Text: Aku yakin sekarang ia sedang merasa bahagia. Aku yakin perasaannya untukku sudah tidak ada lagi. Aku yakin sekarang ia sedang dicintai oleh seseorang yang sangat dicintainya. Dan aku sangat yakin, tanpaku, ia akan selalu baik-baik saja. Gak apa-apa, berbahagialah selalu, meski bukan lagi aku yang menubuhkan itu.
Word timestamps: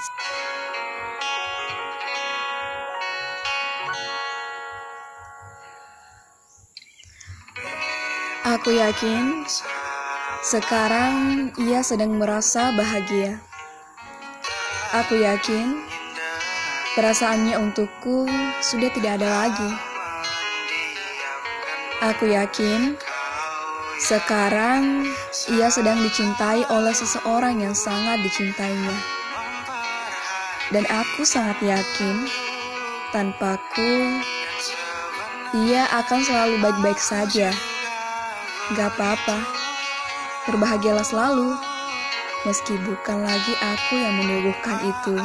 Aku 0.00 0.08
yakin 8.72 9.44
sekarang 10.40 11.52
ia 11.60 11.84
sedang 11.84 12.16
merasa 12.16 12.72
bahagia. 12.72 13.44
Aku 15.04 15.20
yakin 15.20 15.84
perasaannya 16.96 17.60
untukku 17.60 18.24
sudah 18.64 18.88
tidak 18.96 19.20
ada 19.20 19.28
lagi. 19.28 19.70
Aku 22.08 22.24
yakin 22.24 22.96
sekarang 24.00 25.04
ia 25.52 25.68
sedang 25.68 26.00
dicintai 26.00 26.64
oleh 26.72 26.96
seseorang 26.96 27.60
yang 27.60 27.76
sangat 27.76 28.24
dicintainya. 28.24 29.19
Dan 30.70 30.86
aku 30.86 31.26
sangat 31.26 31.58
yakin, 31.66 32.30
tanpaku, 33.10 34.22
ia 35.50 35.82
akan 35.90 36.22
selalu 36.22 36.54
baik-baik 36.62 37.00
saja. 37.02 37.50
Gak 38.78 38.94
apa-apa, 38.94 39.42
berbahagialah 40.46 41.02
selalu, 41.02 41.58
meski 42.46 42.78
bukan 42.86 43.26
lagi 43.26 43.54
aku 43.58 43.98
yang 43.98 44.14
menubuhkan 44.14 44.78
itu. 44.86 45.18